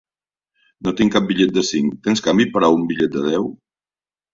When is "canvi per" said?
2.31-2.67